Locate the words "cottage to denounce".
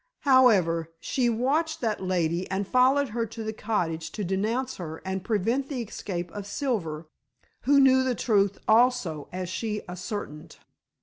3.53-4.77